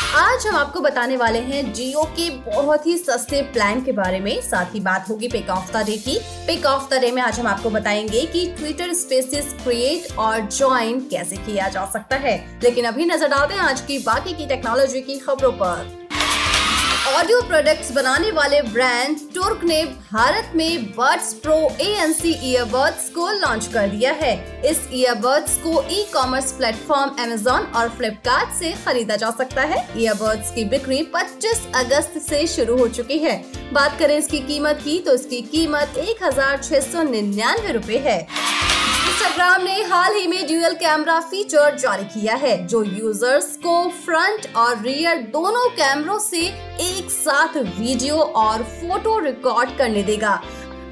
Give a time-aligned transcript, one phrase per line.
[0.00, 4.40] आज हम आपको बताने वाले हैं जियो के बहुत ही सस्ते प्लान के बारे में।
[4.42, 7.40] साथ ही बात होगी पिक ऑफ़ द डे की। पिक ऑफ़ द डे में आज
[7.40, 12.84] हम आपको बताएँगे कि ट्विटर स्पेसिस क्रिएट और ज्वाइन कैसे किया जा सकता है। लेकिन
[12.84, 15.99] अभी नज़र डालते हैं आज की बाकी की टेक्नोलॉजी की खबरों पर।
[17.10, 23.08] ऑडियो प्रोडक्ट्स बनाने वाले ब्रांड टुर्क ने भारत में buds pro A N C earbuds
[23.10, 24.32] को लॉन्च कर दिया है।
[24.70, 30.54] इस ईयरबड्स को ई कॉमर्स प्लेटफॉर्म अमेजोन और फ्लिपकार्ट से खरीदा जा सकता है। ईयरबड्स
[30.54, 33.36] की बिक्री 25 अगस्त से शुरू हो चुकी है।
[33.72, 38.18] बात करें इसकी कीमत की तो इसकी कीमत एक हज़ार छह सौ निन्यानवे रूपए है।
[39.10, 44.46] इंस्टाग्राम ने हाल ही में ड्यूअल कैमरा फीचर जारी किया है, जो यूज़र्स को फ्रंट
[44.56, 46.42] और रियर दोनों कैमरों से
[46.82, 50.40] एक साथ वीडियो और फ़ोटो रिकॉर्ड करने देगा।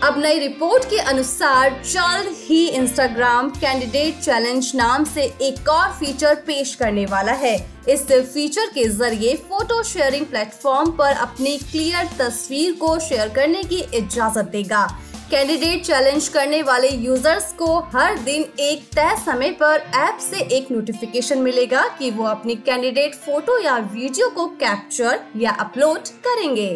[0.03, 6.35] अब नई रिपोर्ट के अनुसार जल्द ही इंस्टाग्राम कैंडिडेट चैलेंज नाम से एक और फीचर
[6.47, 7.57] पेश करने वाला है।
[7.89, 13.85] इस फीचर के ज़रिए फ़ोटो शेयरिंग प्लेटफॉर्म पर अपनी क्लियर तस्वीर को शेयर करने की
[13.97, 14.89] इजाज़त देगा।
[15.31, 20.71] कैंडिडेट चैलेंज करने वाले यूज़र्स को हर दिन एक तय समय पर ऐप से एक
[20.71, 26.71] नोटिफिकेशन मिलेगा कि वो अपनी कैंडिडेट फ़ोटो या वीडियो को कैप्चर या अपलोड करेंगे।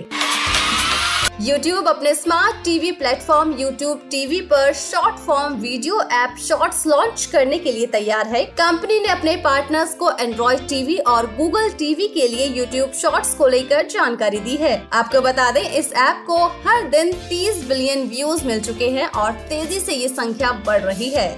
[1.22, 7.58] YouTube अपने smart TV platform YouTube TV पर short form video app shorts launch करने
[7.58, 12.28] के लिए तैयार है। कंपनी ने अपने पार्टनर्स को एंड्रॉइड टीवी और गूगल टीवी के
[12.28, 16.88] लिए YouTube शॉर्ट्स को लेकर जानकारी दी है। आपको बता दें, इस ऐप को हर
[16.88, 21.28] दिन 30 बिलियन व्यूज़ मिल चुके हैं और तेज़ी से ये संख्या बढ़ रही है।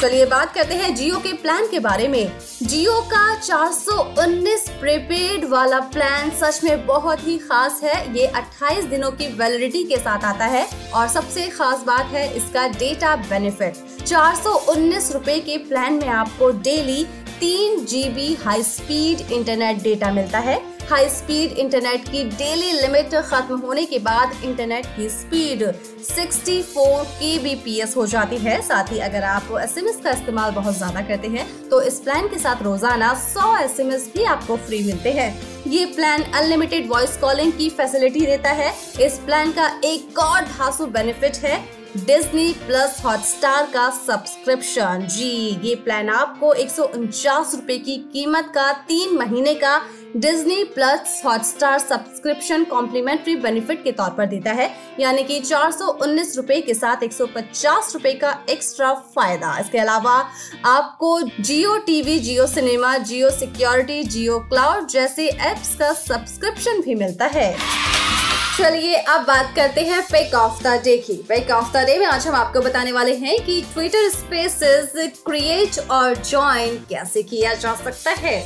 [0.00, 2.32] चलिए बात करते हैं जियो के प्लान के बारे में।
[2.62, 9.10] जियो का 419 प्रीपेड वाला प्लान सच में बहुत ही खास है। ये 28 दिनों
[9.10, 14.34] की वैलिडिटी के साथ आता है और सबसे खास बात है इसका डेटा बेनिफिट चार
[14.34, 14.54] सौ
[15.28, 17.04] के प्लान में आपको डेली
[17.40, 20.56] तीन GB high speed internet data मिलता है।
[20.90, 25.62] हाई स्पीड इंटरनेट की डेली लिमिट खत्म होने के बाद इंटरनेट की स्पीड
[26.04, 31.28] 64 kbps हो जाती है। साथ ही अगर आप एसएमएस का इस्तेमाल बहुत ज़्यादा करते
[31.28, 35.30] हैं तो इस प्लान के साथ रोज़ाना 100 एसएमएस भी आपको फ्री मिलते हैं।
[35.68, 40.86] ये प्लान अनलिमिटेड वॉइस कॉलिंग की फैसिलिटी देता है। इस प्लान का एक और धासु
[40.88, 41.58] बेनिफिट है।
[41.96, 46.70] डिज्नी प्लस हॉटस्टार का सब्सक्रिप्शन जी, ये प्लान आपको एक
[47.54, 49.80] रूपए की कीमत का तीन महीने का
[50.16, 55.92] Disney plus Hotstar subscription complimentary benefit के तौर पर देता है। यानी कि चार सौ
[56.60, 60.16] के साथ एक सौ पचास रूपए का एक्स्ट्रा फ़ायदा। इसके अलावा
[60.66, 67.26] आपको Jio TV Jio cinema Jio security Jio cloud जैसे एप्स का सब्सक्रिप्शन भी मिलता
[67.26, 67.54] है।
[68.58, 72.06] चलिए अब बात करते हैं पिक ऑफ़ द डे की। पिक ऑफ़ द डे में
[72.06, 74.92] आज हम आपको बताने वाले हैं कि ट्विटर स्पेसेस
[75.26, 78.40] क्रिएट और ज्वाइन कैसे किया जा सकता है।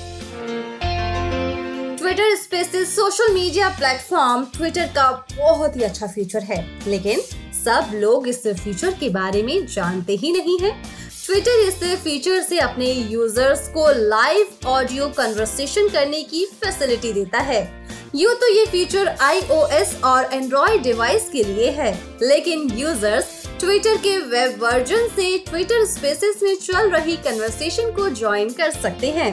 [1.97, 7.21] Twitter Spaces social media platform Twitter का बहुत ही अच्छा फीचर है। लेकिन
[7.65, 10.83] सब लोग इस फीचर के बारे में जानते ही नहीं है।
[11.27, 17.81] ट्विटर इस फीचर से अपने यूज़र्स को लाइव ऑडियो कन्वर्सेशन करने की फैसिलिटी देता है।
[18.15, 21.93] यूँ तो ये फीचर आईओएस और एंड्रॉइड डिवाइस के लिए है,
[22.23, 23.27] लेकिन यूज़र्स
[23.61, 29.11] ट्विटर के वेब वर्जन से ट्विटर स्पेसिस में चल रही कन्वर्सेशन को ज्वाइन कर सकते
[29.11, 29.33] हैं।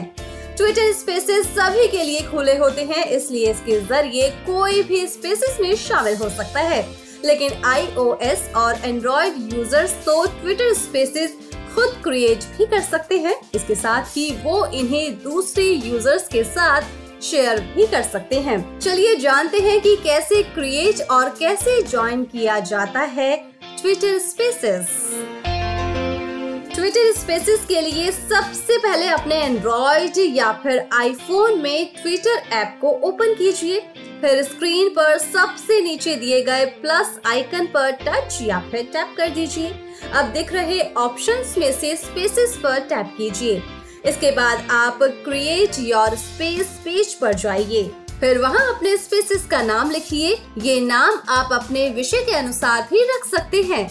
[0.56, 5.74] ट्विटर स्पेसेस सभी के लिए खुले होते हैं, इसलिए इसके ज़रिए कोई भी स्पेसेस में
[5.78, 6.82] शामिल हो सकता है।
[7.24, 11.36] लेकिन आईओएस और एंड्रॉइड यूज़र्स तो ट्विटर स्पेसेस
[11.74, 16.82] खुद क्रिएट भी कर सकते हैं। इसके साथ ही वो इन्हें दूसरे यूज़र्स के साथ
[17.22, 22.58] शेयर भी कर सकते हैं। चलिए जानते हैं कि कैसे क्रिएट और कैसे ज्वाइन किया
[22.60, 23.36] जाता है
[23.80, 24.98] ट्विटर स्पेसेस
[26.74, 32.90] ट्विटर स्पेसिस के लिए सबसे पहले अपने एंड्रॉइड या फिर आईफोन में ट्विटर ऐप को
[33.08, 33.80] ओपन कीजिए।
[34.20, 39.30] फिर स्क्रीन पर सबसे नीचे दिए गए प्लस आइकन पर टच या फिर टैप कर
[39.30, 39.74] दीजिए।
[40.14, 43.62] अब दिख रहे ऑप्शंस में से स्पेसिस पर टैप कीजिए।
[44.06, 47.82] इसके बाद आप क्रिएट योर स्पेस पेज पर जाइए।
[48.20, 53.02] फिर वहाँ अपने स्पेसिस का नाम लिखिए। ये नाम आप अपने विषय के अनुसार भी
[53.04, 53.88] रख सकते हैं।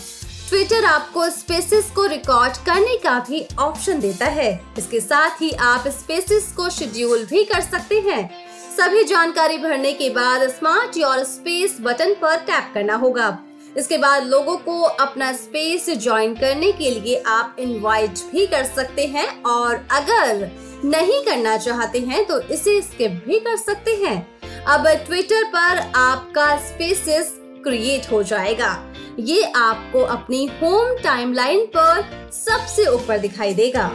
[0.50, 5.88] ट्विटर आपको स्पेसिस को रिकॉर्ड करने का भी ऑप्शन देता है। इसके साथ ही आप
[5.88, 8.30] स्पेसिस को शेड्यूल भी कर सकते हैं।
[8.78, 13.30] सभी जानकारी भरने के बाद स्मार्ट योर स्पेस बटन पर टैप करना होगा।
[13.78, 19.06] इसके बाद लोगों को अपना स्पेस ज्वाइन करने के लिए आप इनवाइट भी कर सकते
[19.06, 20.50] हैं और अगर
[20.86, 24.18] नहीं करना चाहते हैं तो इसे स्किप भी कर सकते हैं।
[24.66, 27.34] अब ट्विटर पर आपका स्पेसेस
[27.64, 28.72] क्रिएट हो जाएगा।
[29.20, 33.86] ये आपको अपनी होम टाइमलाइन पर सबसे ऊपर दिखाई देगा।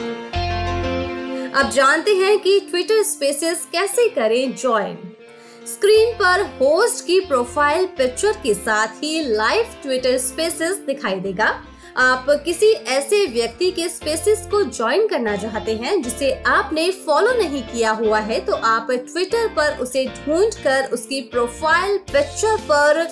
[1.61, 4.97] अब जानते हैं कि ट्विटर स्पेसेस कैसे करें ज्वाइन
[5.67, 11.47] स्क्रीन पर होस्ट की प्रोफ़ाइल पिक्चर के साथ ही लाइव ट्विटर स्पेसेस दिखाई देगा।
[11.99, 17.63] आप किसी ऐसे व्यक्ति के स्पेसेस को ज्वाइन करना चाहते हैं, जिसे आपने फॉलो नहीं
[17.63, 23.05] किया हुआ है तो आप ट्विटर पर उसे ढूंढ कर उसकी प्रोफ़ाइल पिक्चर पर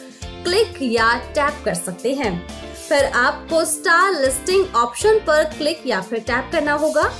[0.44, 2.32] क्लिक या टैप कर सकते हैं।
[2.78, 7.10] फिर आपको स्टार लिस्टिंग ऑप्शन पर क्लिक या फिर टैप करना होगा।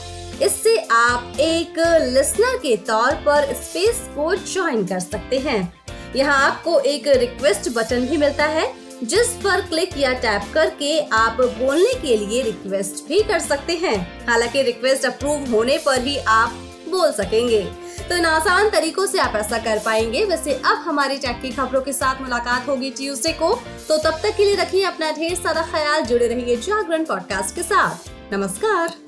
[0.43, 5.73] इससे आप एक लिसनर के तौर पर स्पेस को ज्वाइन कर सकते हैं।
[6.17, 8.75] यहाँ आपको एक रिक्वेस्ट बटन भी मिलता है,
[9.05, 14.27] जिस पर क्लिक या टैप करके आप बोलने के लिए रिक्वेस्ट भी कर सकते हैं।
[14.27, 16.51] हालाँकि रिक्वेस्ट अप्रूव होने पर ही आप
[16.89, 17.63] बोल सकेंगे।
[18.09, 21.81] तो इन आसान तरीकों से आप ऐसा कर पाएँगे। वैसे अब हमारी टेक की खबरों
[21.81, 23.55] के साथ मुलाकात होगी ट्यूसडे को।
[23.89, 27.63] तो तब तक के लिए रखिए अपना ढेर सारा ख्याल, जुड़े रहिए जागरण पॉडकास्ट के
[27.63, 29.02] साथ। नमस्कार।